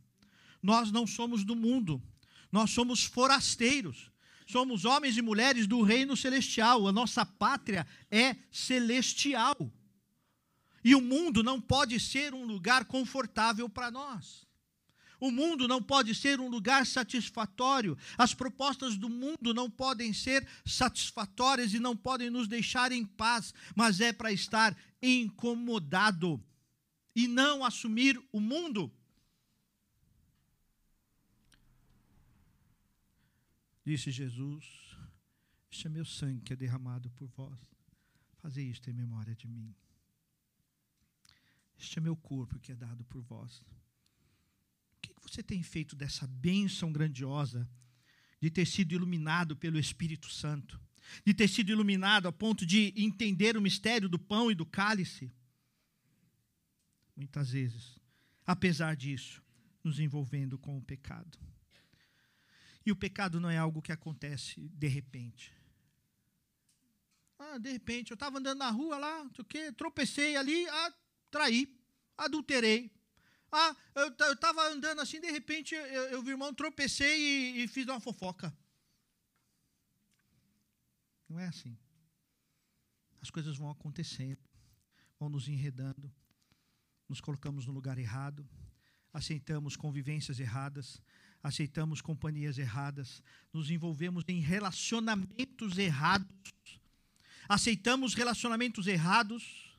[0.61, 2.03] Nós não somos do mundo.
[2.51, 4.11] Nós somos forasteiros.
[4.45, 6.85] Somos homens e mulheres do reino celestial.
[6.89, 9.71] A nossa pátria é celestial.
[10.83, 14.45] E o mundo não pode ser um lugar confortável para nós.
[15.23, 17.97] O mundo não pode ser um lugar satisfatório.
[18.17, 23.53] As propostas do mundo não podem ser satisfatórias e não podem nos deixar em paz,
[23.73, 26.43] mas é para estar incomodado
[27.15, 28.91] e não assumir o mundo.
[33.85, 34.65] Disse Jesus:
[35.71, 37.61] Este é meu sangue que é derramado por vós.
[38.41, 39.73] Fazei isto em memória de mim.
[41.79, 43.63] Este é meu corpo que é dado por vós.
[45.33, 47.67] Você tem feito dessa bênção grandiosa
[48.39, 50.79] de ter sido iluminado pelo Espírito Santo?
[51.25, 55.33] De ter sido iluminado a ponto de entender o mistério do pão e do cálice?
[57.15, 57.97] Muitas vezes,
[58.45, 59.41] apesar disso,
[59.83, 61.35] nos envolvendo com o pecado.
[62.85, 65.51] E o pecado não é algo que acontece de repente.
[67.39, 70.93] Ah, de repente, eu estava andando na rua lá, o tropecei ali, ah,
[71.31, 71.75] traí,
[72.15, 72.91] adulterei.
[73.55, 77.67] Ah, eu estava andando assim, de repente eu, eu vi o irmão, tropecei e, e
[77.67, 78.51] fiz uma fofoca.
[81.29, 81.77] Não é assim.
[83.21, 84.41] As coisas vão acontecendo,
[85.19, 86.11] vão nos enredando,
[87.07, 88.43] nos colocamos no lugar errado.
[89.13, 90.99] aceitamos convivências erradas,
[91.43, 93.21] aceitamos companhias erradas,
[93.53, 96.27] nos envolvemos em relacionamentos errados,
[97.47, 99.77] aceitamos relacionamentos errados.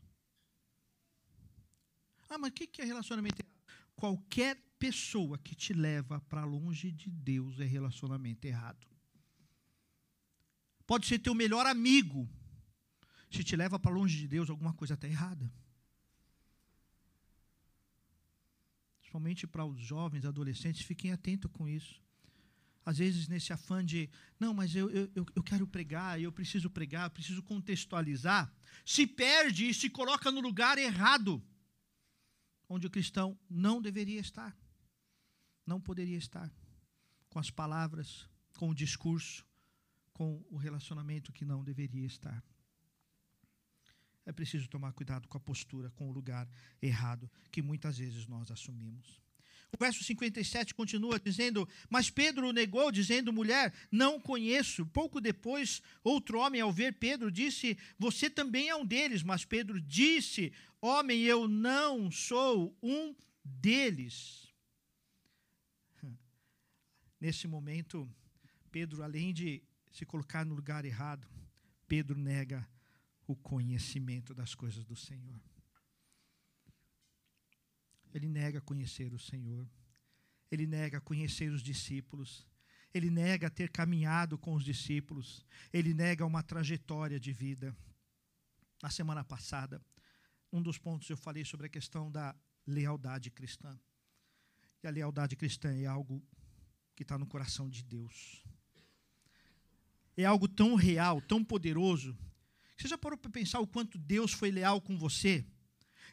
[2.29, 3.44] Ah, mas o que é relacionamento?
[3.97, 8.87] Qualquer pessoa que te leva para longe de Deus é relacionamento errado.
[10.87, 12.29] Pode ser teu melhor amigo.
[13.31, 15.51] Se te leva para longe de Deus, alguma coisa está errada.
[18.99, 22.03] Principalmente para os jovens, adolescentes, fiquem atentos com isso.
[22.85, 27.07] Às vezes, nesse afã de, não, mas eu, eu, eu quero pregar, eu preciso pregar,
[27.07, 28.53] eu preciso contextualizar,
[28.85, 31.43] se perde e se coloca no lugar errado,
[32.69, 34.57] onde o cristão não deveria estar,
[35.67, 36.53] não poderia estar,
[37.29, 39.47] com as palavras, com o discurso,
[40.13, 42.45] com o relacionamento que não deveria estar.
[44.27, 46.49] É preciso tomar cuidado com a postura, com o lugar
[46.81, 49.21] errado que muitas vezes nós assumimos.
[49.75, 54.87] O verso 57 continua dizendo: Mas Pedro o negou, dizendo: Mulher, não conheço.
[54.87, 59.25] Pouco depois, outro homem, ao ver Pedro, disse: Você também é um deles.
[59.25, 64.47] Mas Pedro disse: Homem, eu não sou um deles.
[67.21, 68.09] Nesse momento,
[68.71, 69.61] Pedro, além de
[69.91, 71.27] se colocar no lugar errado,
[71.89, 72.65] Pedro nega
[73.27, 75.41] o conhecimento das coisas do Senhor.
[78.15, 79.69] Ele nega conhecer o Senhor.
[80.51, 82.47] Ele nega conhecer os discípulos.
[82.95, 85.45] Ele nega ter caminhado com os discípulos.
[85.73, 87.77] Ele nega uma trajetória de vida.
[88.83, 89.83] Na semana passada,
[90.53, 92.35] um dos pontos eu falei sobre a questão da
[92.67, 93.79] lealdade cristã.
[94.83, 96.23] E a lealdade cristã é algo
[96.95, 98.45] que está no coração de Deus
[100.17, 102.17] é algo tão real, tão poderoso.
[102.77, 105.45] Você já parou para pensar o quanto Deus foi leal com você?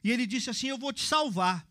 [0.03, 1.67] E ele disse assim: Eu vou te salvar.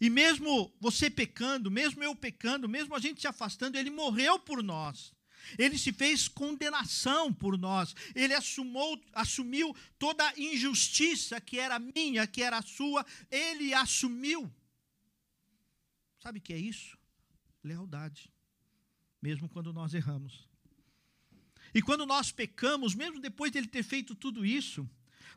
[0.00, 4.62] E mesmo você pecando, mesmo eu pecando, mesmo a gente se afastando, ele morreu por
[4.62, 5.12] nós.
[5.56, 7.94] Ele se fez condenação por nós.
[8.14, 13.04] Ele assumou, assumiu toda a injustiça que era minha, que era sua.
[13.30, 14.52] Ele assumiu.
[16.20, 16.98] Sabe o que é isso?
[17.62, 18.30] Lealdade.
[19.22, 20.48] Mesmo quando nós erramos.
[21.74, 24.88] E quando nós pecamos, mesmo depois de ele ter feito tudo isso,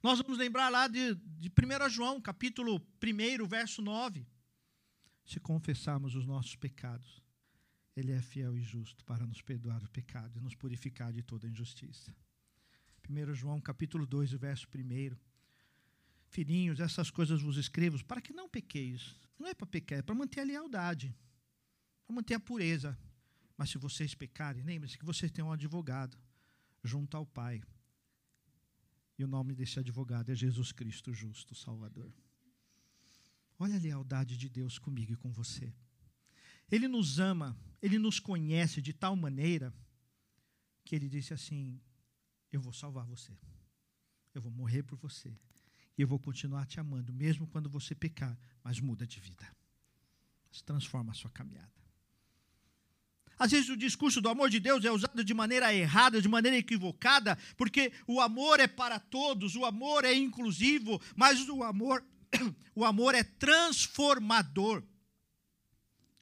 [0.02, 4.26] nós vamos lembrar lá de, de 1 João, capítulo 1, verso 9.
[5.26, 7.22] Se confessarmos os nossos pecados,
[7.96, 11.48] ele é fiel e justo para nos perdoar o pecado e nos purificar de toda
[11.48, 12.16] injustiça.
[13.10, 15.16] 1 João, capítulo 2, verso 1.
[16.28, 19.16] Filhinhos, essas coisas vos escrevo para que não pequeis.
[19.38, 21.14] Não é para pecar, é para manter a lealdade,
[22.06, 22.98] para manter a pureza.
[23.58, 26.18] Mas se vocês pecarem, lembre-se que vocês têm um advogado
[26.84, 27.62] junto ao Pai.
[29.18, 32.12] E o nome desse advogado é Jesus Cristo, justo Salvador.
[33.62, 35.72] Olha a lealdade de Deus comigo e com você.
[36.72, 39.72] Ele nos ama, ele nos conhece de tal maneira
[40.84, 41.80] que ele disse assim:
[42.52, 43.38] Eu vou salvar você,
[44.34, 45.30] eu vou morrer por você,
[45.96, 49.56] e eu vou continuar te amando, mesmo quando você pecar, mas muda de vida,
[50.66, 51.70] transforma a sua caminhada.
[53.38, 56.58] Às vezes o discurso do amor de Deus é usado de maneira errada, de maneira
[56.58, 62.04] equivocada, porque o amor é para todos, o amor é inclusivo, mas o amor,
[62.76, 64.84] o amor é transformador.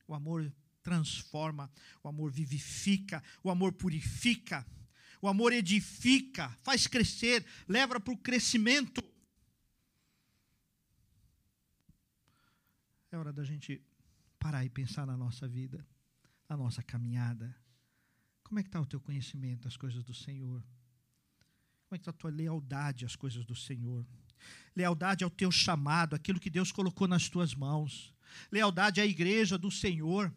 [0.07, 1.71] O amor transforma,
[2.03, 4.65] o amor vivifica, o amor purifica,
[5.21, 9.03] o amor edifica, faz crescer, leva para o crescimento.
[13.11, 13.81] É hora da gente
[14.39, 15.85] parar e pensar na nossa vida
[16.47, 17.55] a nossa caminhada?
[18.43, 20.63] Como é que está o teu conhecimento das coisas do Senhor?
[21.85, 24.05] Como é que está a tua lealdade às coisas do Senhor?
[24.75, 28.13] Lealdade ao teu chamado, aquilo que Deus colocou nas tuas mãos.
[28.51, 30.33] Lealdade à igreja do Senhor.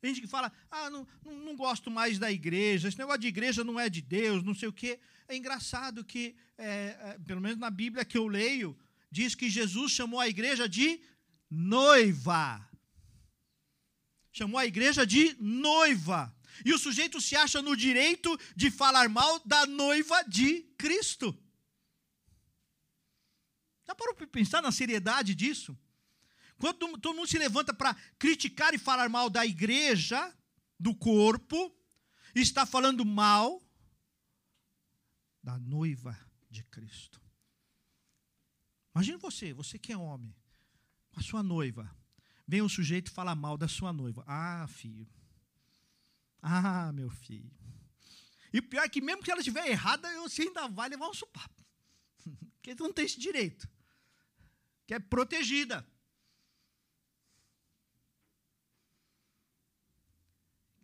[0.00, 3.28] Tem gente que fala, ah, não, não, não, gosto mais da igreja, esse negócio de
[3.28, 4.98] igreja não é de Deus, não sei o quê.
[5.28, 8.76] É engraçado que, é, é, pelo menos na Bíblia que eu leio,
[9.10, 11.00] diz que Jesus chamou a igreja de
[11.48, 12.68] noiva
[14.32, 16.34] chamou a igreja de noiva.
[16.64, 21.36] E o sujeito se acha no direito de falar mal da noiva de Cristo.
[23.92, 25.78] Já parou para pensar na seriedade disso?
[26.58, 30.34] Quando todo mundo se levanta para criticar e falar mal da igreja,
[30.80, 31.70] do corpo,
[32.34, 33.62] está falando mal
[35.42, 36.18] da noiva
[36.50, 37.20] de Cristo.
[38.94, 40.34] Imagine você, você que é homem,
[41.14, 41.94] a sua noiva
[42.46, 44.24] Vem um sujeito e fala mal da sua noiva.
[44.26, 45.08] Ah, filho.
[46.42, 47.50] Ah, meu filho.
[48.52, 51.64] E pior é que mesmo que ela estiver errada, você ainda vai levar um supapo.
[52.56, 53.66] Porque não tem esse direito
[54.86, 55.86] que é protegida.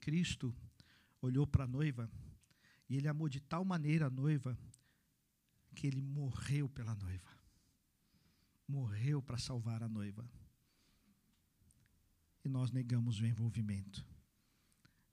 [0.00, 0.54] Cristo
[1.20, 2.10] olhou para a noiva
[2.88, 4.58] e ele amou de tal maneira a noiva
[5.74, 7.28] que ele morreu pela noiva.
[8.66, 10.28] Morreu para salvar a noiva.
[12.44, 14.04] E nós negamos o envolvimento,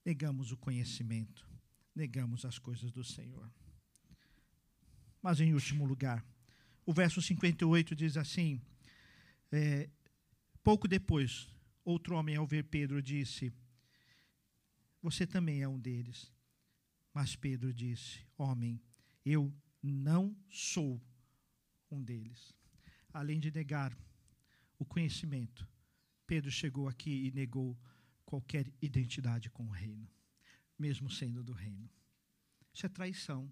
[0.05, 1.47] negamos o conhecimento,
[1.93, 3.51] negamos as coisas do Senhor.
[5.21, 6.23] Mas, em último lugar,
[6.85, 8.61] o verso 58 diz assim:
[9.55, 9.89] é,
[10.63, 11.47] pouco depois,
[11.83, 13.53] outro homem, ao ver Pedro, disse:
[15.01, 16.31] Você também é um deles.
[17.13, 18.81] Mas Pedro disse: Homem,
[19.23, 21.01] eu não sou
[21.89, 22.53] um deles.
[23.13, 23.97] Além de negar
[24.77, 25.67] o conhecimento,
[26.27, 27.79] Pedro chegou aqui e negou
[28.25, 30.09] qualquer identidade com o reino,
[30.77, 31.89] mesmo sendo do reino.
[32.73, 33.49] Isso é traição.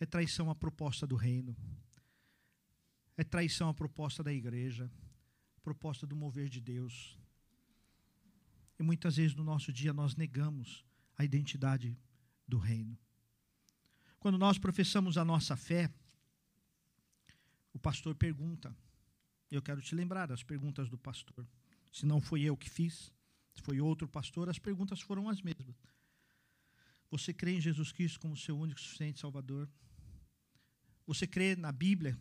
[0.00, 1.54] É traição à proposta do reino.
[3.16, 4.90] É traição à proposta da igreja,
[5.62, 7.18] proposta do mover de Deus.
[8.78, 10.84] E muitas vezes no nosso dia nós negamos
[11.16, 11.98] a identidade
[12.46, 12.98] do reino.
[14.18, 15.90] Quando nós professamos a nossa fé,
[17.72, 18.74] o pastor pergunta.
[19.50, 21.46] Eu quero te lembrar das perguntas do pastor.
[21.92, 23.12] Se não foi eu que fiz,
[23.54, 25.76] se foi outro pastor, as perguntas foram as mesmas.
[27.10, 29.68] Você crê em Jesus Cristo como seu único e suficiente Salvador?
[31.06, 32.18] Você crê na Bíblia,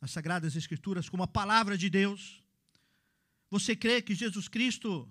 [0.00, 2.42] nas Sagradas Escrituras, como a palavra de Deus?
[3.50, 5.10] Você crê que Jesus Cristo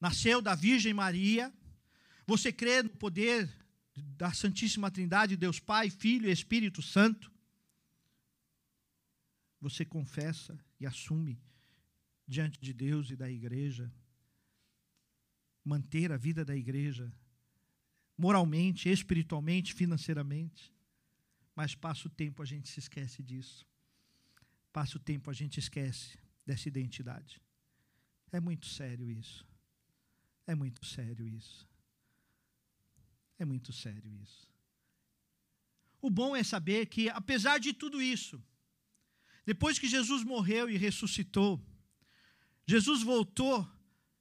[0.00, 1.52] nasceu da Virgem Maria?
[2.26, 3.50] Você crê no poder
[4.16, 7.30] da Santíssima Trindade, Deus Pai, Filho e Espírito Santo?
[9.60, 11.40] Você confessa e assume
[12.26, 13.92] diante de Deus e da igreja
[15.64, 17.12] manter a vida da igreja
[18.16, 20.72] moralmente, espiritualmente, financeiramente.
[21.54, 23.66] Mas passa o tempo, a gente se esquece disso.
[24.76, 27.40] Passa o tempo, a gente esquece dessa identidade.
[28.30, 29.42] É muito sério isso.
[30.46, 31.66] É muito sério isso.
[33.38, 34.52] É muito sério isso.
[35.98, 38.38] O bom é saber que, apesar de tudo isso,
[39.46, 41.58] depois que Jesus morreu e ressuscitou,
[42.66, 43.66] Jesus voltou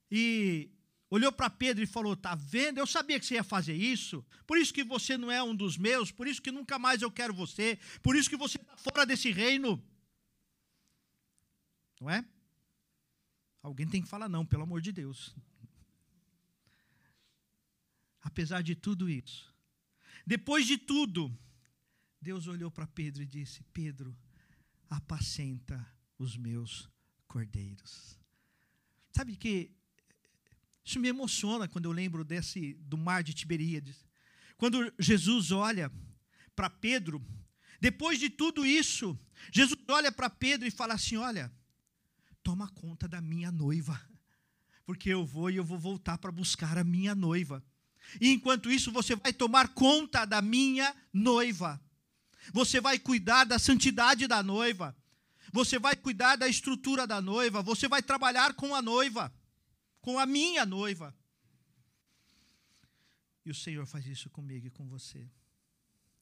[0.09, 0.69] e
[1.09, 2.77] olhou para Pedro e falou: Está vendo?
[2.77, 5.77] Eu sabia que você ia fazer isso, por isso que você não é um dos
[5.77, 9.05] meus, por isso que nunca mais eu quero você, por isso que você está fora
[9.05, 9.83] desse reino.
[11.99, 12.25] Não é?
[13.61, 15.35] Alguém tem que falar, não, pelo amor de Deus.
[18.21, 19.53] Apesar de tudo isso,
[20.25, 21.35] depois de tudo,
[22.21, 24.17] Deus olhou para Pedro e disse: Pedro,
[24.89, 25.85] apacenta
[26.17, 26.89] os meus
[27.27, 28.19] cordeiros.
[29.11, 29.71] Sabe que
[30.83, 34.05] isso me emociona quando eu lembro desse do mar de Tiberíades.
[34.57, 35.91] Quando Jesus olha
[36.55, 37.25] para Pedro,
[37.79, 39.17] depois de tudo isso,
[39.51, 41.51] Jesus olha para Pedro e fala assim: Olha,
[42.45, 43.99] toma conta da minha noiva,
[44.85, 47.63] porque eu vou e eu vou voltar para buscar a minha noiva.
[48.21, 51.81] E enquanto isso, você vai tomar conta da minha noiva.
[52.53, 54.95] Você vai cuidar da santidade da noiva.
[55.51, 57.63] Você vai cuidar da estrutura da noiva.
[57.63, 59.33] Você vai trabalhar com a noiva
[60.05, 61.11] com a minha noiva.
[63.43, 65.27] E o Senhor faz isso comigo e com você.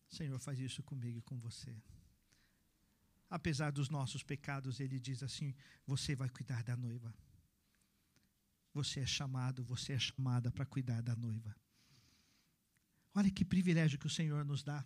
[0.10, 1.76] O Senhor faz isso comigo e com você.
[3.34, 5.56] Apesar dos nossos pecados, Ele diz assim:
[5.88, 7.12] Você vai cuidar da noiva.
[8.72, 11.56] Você é chamado, você é chamada para cuidar da noiva.
[13.12, 14.86] Olha que privilégio que o Senhor nos dá.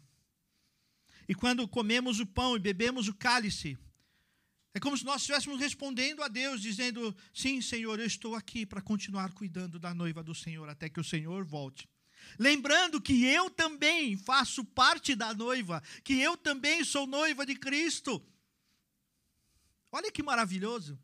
[1.28, 3.78] E quando comemos o pão e bebemos o cálice,
[4.74, 8.82] é como se nós estivéssemos respondendo a Deus, dizendo: Sim, Senhor, eu estou aqui para
[8.82, 11.86] continuar cuidando da noiva do Senhor até que o Senhor volte.
[12.40, 18.26] Lembrando que eu também faço parte da noiva, que eu também sou noiva de Cristo.
[19.91, 21.00] Olha que maravilhoso.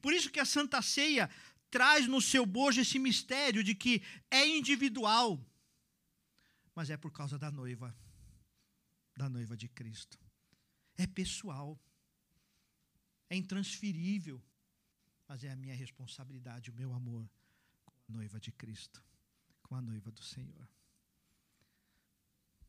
[0.00, 1.30] Por isso que a Santa Ceia
[1.70, 5.44] traz no seu bojo esse mistério de que é individual,
[6.74, 7.94] mas é por causa da noiva,
[9.16, 10.18] da noiva de Cristo.
[10.96, 11.80] É pessoal
[13.30, 14.42] é intransferível,
[15.28, 17.30] mas é a minha responsabilidade, o meu amor
[17.86, 19.02] com a noiva de Cristo,
[19.62, 20.68] com a noiva do Senhor.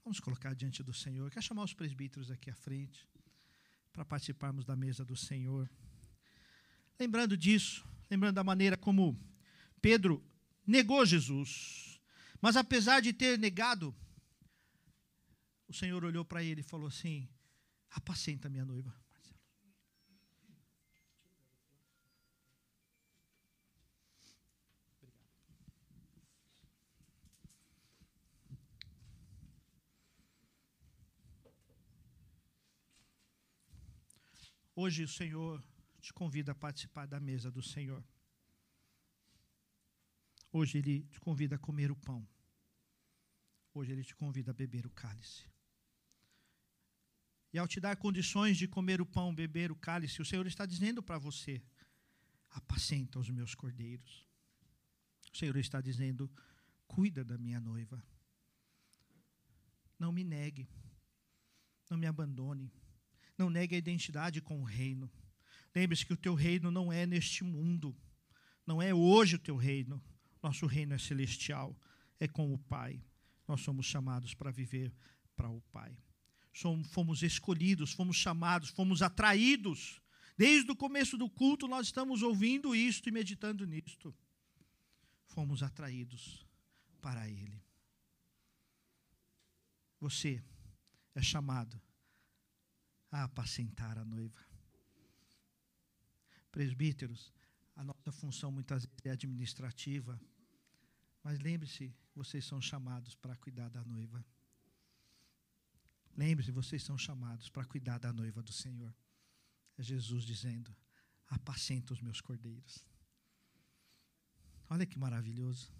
[0.04, 1.32] Vamos colocar diante do Senhor.
[1.32, 3.10] Quer chamar os presbíteros aqui à frente
[3.92, 5.70] para participarmos da mesa do Senhor.
[7.00, 9.20] Lembrando disso, lembrando da maneira como
[9.82, 10.24] Pedro
[10.66, 12.00] negou Jesus,
[12.42, 13.96] mas apesar de ter negado,
[15.68, 17.28] o Senhor olhou para ele e falou assim:
[17.90, 18.94] Apacenta minha noiva.
[34.76, 35.64] Hoje o Senhor
[36.00, 38.04] te convida a participar da mesa do Senhor.
[40.52, 42.28] Hoje Ele te convida a comer o pão.
[43.74, 45.46] Hoje Ele te convida a beber o cálice.
[47.54, 50.66] E ao te dar condições de comer o pão, beber o cálice, o Senhor está
[50.66, 51.62] dizendo para você:
[52.50, 54.26] apacenta os meus cordeiros.
[55.34, 56.32] O Senhor está dizendo:
[56.88, 58.02] cuida da minha noiva.
[60.00, 60.68] Não me negue.
[61.90, 62.72] Não me abandone.
[63.42, 65.10] Não negue a identidade com o reino.
[65.74, 67.98] Lembre-se que o teu reino não é neste mundo.
[68.68, 70.00] Não é hoje o teu reino.
[70.44, 71.76] Nosso reino é celestial.
[72.20, 73.04] É com o Pai.
[73.48, 74.94] Nós somos chamados para viver
[75.36, 75.98] para o Pai.
[76.54, 80.00] Somos, fomos escolhidos, fomos chamados, fomos atraídos.
[80.38, 84.16] Desde o começo do culto nós estamos ouvindo isto e meditando nisto.
[85.26, 86.46] Fomos atraídos
[87.02, 87.60] para Ele.
[90.00, 90.44] Você
[91.16, 91.82] é chamado
[93.12, 94.40] a apacentar a noiva.
[96.52, 97.34] Presbíteros,
[97.76, 100.20] a nossa função muitas vezes é administrativa,
[101.24, 104.26] mas lembre-se, vocês são chamados para cuidar da noiva.
[106.16, 108.94] Lembre-se, vocês são chamados para cuidar da noiva do Senhor.
[109.78, 110.76] É Jesus dizendo:
[111.28, 112.86] apacenta os meus cordeiros.
[114.70, 115.72] Olha que maravilhoso.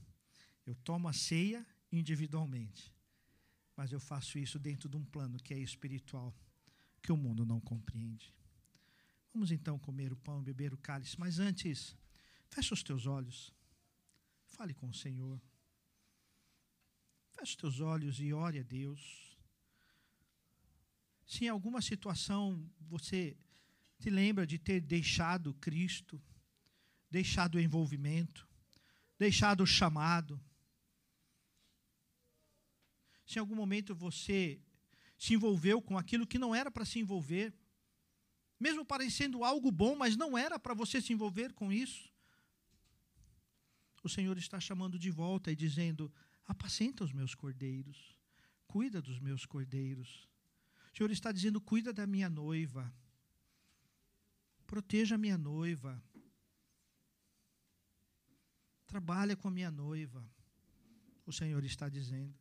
[0.66, 2.94] Eu tomo a ceia individualmente,
[3.76, 6.36] mas eu faço isso dentro de um plano que é espiritual,
[7.02, 8.34] que o mundo não compreende.
[9.34, 11.96] Vamos então comer o pão, beber o cálice, mas antes,
[12.50, 13.54] fecha os teus olhos,
[14.48, 15.42] fale com o Senhor.
[17.32, 19.38] Feche os teus olhos e ore a Deus.
[21.26, 23.38] Se em alguma situação você
[23.98, 26.22] se lembra de ter deixado Cristo,
[27.10, 28.48] deixado o envolvimento,
[29.18, 30.42] deixado o chamado,
[33.26, 34.60] se em algum momento você
[35.22, 37.54] se envolveu com aquilo que não era para se envolver,
[38.60, 42.12] mesmo parecendo algo bom, mas não era para você se envolver com isso.
[44.04, 46.12] O Senhor está chamando de volta e dizendo:
[46.44, 48.20] apacenta os meus cordeiros,
[48.66, 50.28] cuida dos meus cordeiros.
[50.92, 52.92] O Senhor está dizendo: cuida da minha noiva,
[54.66, 56.04] proteja a minha noiva,
[58.88, 60.28] trabalha com a minha noiva.
[61.28, 62.41] O Senhor está dizendo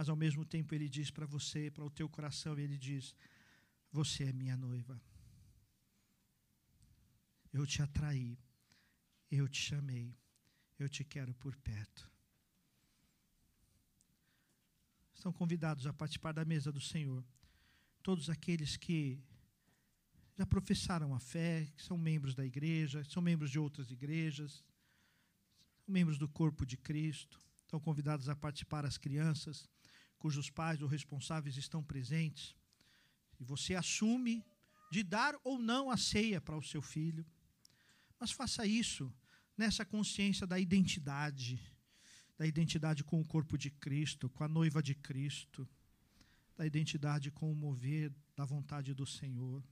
[0.00, 3.14] mas ao mesmo tempo ele diz para você, para o teu coração, ele diz:
[3.92, 4.98] Você é minha noiva.
[7.52, 8.38] Eu te atraí,
[9.30, 10.16] eu te chamei,
[10.78, 12.10] eu te quero por perto.
[15.12, 17.22] Estão convidados a participar da mesa do Senhor.
[18.02, 19.22] Todos aqueles que
[20.34, 24.64] já professaram a fé, que são membros da igreja, são membros de outras igrejas,
[25.84, 29.68] são membros do corpo de Cristo, estão convidados a participar as crianças
[30.20, 32.54] cujos pais ou responsáveis estão presentes,
[33.40, 34.44] e você assume
[34.92, 37.24] de dar ou não a ceia para o seu filho.
[38.18, 39.12] Mas faça isso
[39.56, 41.58] nessa consciência da identidade,
[42.36, 45.66] da identidade com o corpo de Cristo, com a noiva de Cristo,
[46.56, 49.64] da identidade com o mover da vontade do Senhor.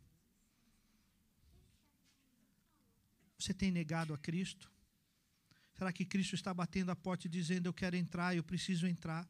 [3.38, 4.70] Você tem negado a Cristo?
[5.74, 9.28] Será que Cristo está batendo a porta e dizendo: Eu quero entrar, eu preciso entrar?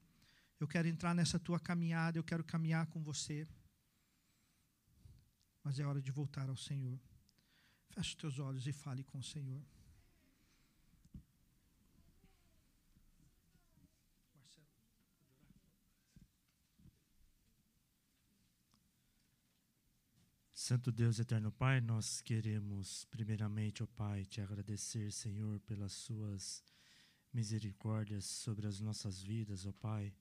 [0.61, 3.47] Eu quero entrar nessa tua caminhada, eu quero caminhar com você.
[5.63, 6.99] Mas é hora de voltar ao Senhor.
[7.91, 9.63] Feche os teus olhos e fale com o Senhor.
[20.53, 26.63] Santo Deus, eterno Pai, nós queremos, primeiramente, ó Pai, te agradecer, Senhor, pelas suas
[27.33, 30.13] misericórdias sobre as nossas vidas, ó Pai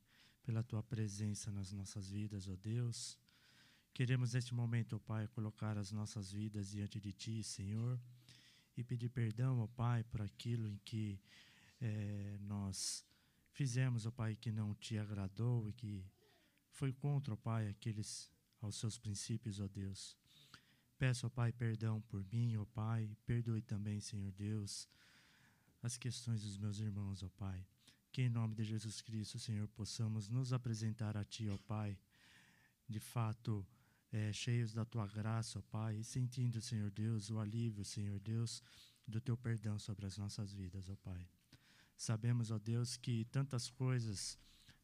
[0.47, 3.19] pela tua presença nas nossas vidas, ó Deus.
[3.93, 7.99] Queremos neste momento, ó Pai, colocar as nossas vidas diante de Ti, Senhor,
[8.77, 11.19] e pedir perdão, ó Pai, por aquilo em que
[11.81, 13.05] é, nós
[13.51, 16.05] fizemos, ó Pai, que não Te agradou e que
[16.71, 18.31] foi contra, ó Pai, aqueles
[18.61, 20.15] aos seus princípios, ó Deus.
[20.97, 24.87] Peço, ó Pai, perdão por mim, ó Pai, perdoe também, Senhor Deus,
[25.83, 27.67] as questões dos meus irmãos, ó Pai.
[28.11, 31.97] Que em nome de Jesus Cristo, Senhor, possamos nos apresentar a Ti, ó Pai,
[32.87, 33.65] de fato,
[34.11, 38.63] é, cheios da Tua graça, ó Pai, e sentindo, Senhor Deus, o alívio, Senhor Deus,
[39.07, 41.27] do Teu perdão sobre as nossas vidas, ó Pai.
[41.95, 44.37] Sabemos, ó Deus, que tantas coisas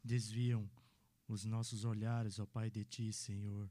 [0.04, 0.70] desviam
[1.28, 3.70] os nossos olhares, ó Pai, de Ti, Senhor.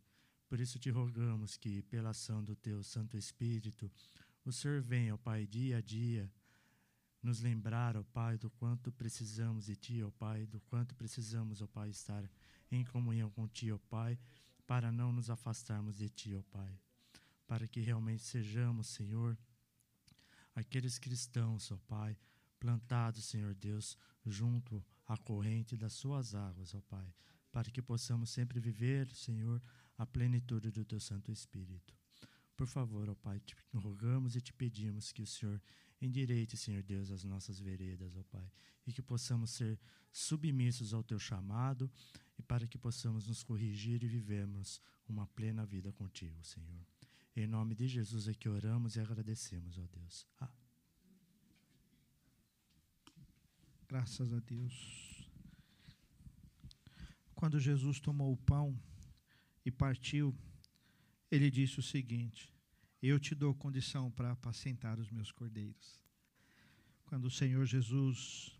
[0.48, 3.90] Por isso te rogamos que, pela ação do Teu Santo Espírito,
[4.44, 6.30] o Senhor venha, ó Pai, dia a dia,
[7.22, 11.66] nos lembrar, ó Pai, do quanto precisamos de Ti, ó Pai, do quanto precisamos, ó
[11.68, 12.28] Pai, estar
[12.70, 14.18] em comunhão com Ti, ó Pai,
[14.66, 16.78] para não nos afastarmos de Ti, ó Pai.
[17.46, 19.38] Para que realmente sejamos, Senhor,
[20.54, 22.18] aqueles cristãos, ó Pai,
[22.58, 23.96] plantados, Senhor Deus,
[24.26, 27.14] junto à corrente das suas águas, ó Pai,
[27.52, 29.62] para que possamos sempre viver, Senhor,
[29.96, 31.94] a plenitude do teu Santo Espírito.
[32.56, 35.60] Por favor, ó Pai, te rogamos e te pedimos que o Senhor
[36.02, 38.50] endireite, Senhor Deus, as nossas veredas, ó Pai,
[38.86, 39.78] e que possamos ser
[40.12, 41.90] submissos ao teu chamado
[42.38, 46.86] e para que possamos nos corrigir e vivermos uma plena vida contigo, Senhor.
[47.34, 50.26] Em nome de Jesus é que oramos e agradecemos, ó Deus.
[50.40, 50.50] Ah.
[53.88, 55.30] Graças a Deus.
[57.34, 58.78] Quando Jesus tomou o pão
[59.64, 60.34] e partiu,
[61.30, 62.52] ele disse o seguinte:
[63.02, 66.00] Eu te dou condição para apacentar os meus cordeiros.
[67.04, 68.56] Quando o Senhor Jesus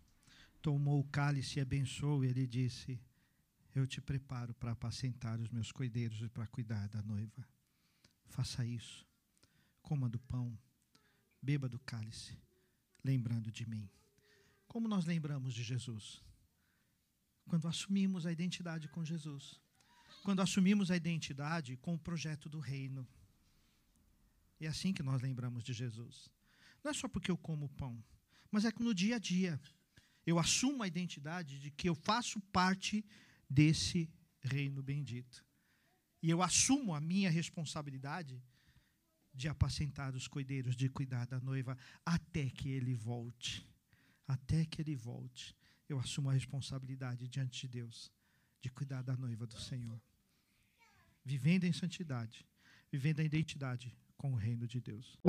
[0.61, 2.99] tomou o cálice e abençoou, ele disse:
[3.73, 7.47] Eu te preparo para apacentar os meus cordeiros e para cuidar da noiva.
[8.25, 9.07] Faça isso.
[9.81, 10.59] Coma do pão,
[11.41, 12.37] beba do cálice,
[13.01, 13.89] lembrando de mim.
[14.67, 16.21] Como nós lembramos de Jesus?
[17.45, 19.57] Quando assumimos a identidade com Jesus.
[20.21, 23.07] Quando assumimos a identidade com o projeto do reino.
[24.59, 26.29] É assim que nós lembramos de Jesus.
[26.83, 28.03] Não é só porque eu como pão,
[28.51, 29.59] mas é que no dia a dia
[30.25, 33.05] eu assumo a identidade de que eu faço parte
[33.49, 34.09] desse
[34.41, 35.45] reino bendito.
[36.21, 38.41] E eu assumo a minha responsabilidade
[39.33, 43.67] de apacentar os coideiros, de cuidar da noiva, até que ele volte
[44.27, 45.55] até que ele volte,
[45.87, 48.11] eu assumo a responsabilidade diante de Deus
[48.61, 50.01] de cuidar da noiva do Senhor.
[51.23, 52.45] Vivendo em santidade,
[52.91, 55.19] vivendo a identidade com o reino de Deus.